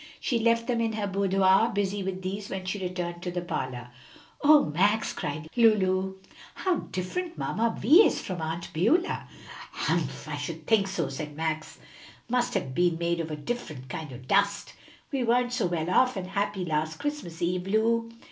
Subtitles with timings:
[0.19, 3.89] She left them in her boudoir busy with these when she returned to the parlor.
[4.43, 6.15] "O Max," said Lulu,
[6.55, 9.27] "how different Mamma Vi is from Aunt Beulah."
[9.71, 11.77] "Humph, I should think so," said Max,
[12.27, 14.73] "must have been made of a different kind o' dust.
[15.11, 18.09] We weren't so well off and happy last Christmas eve, Lu."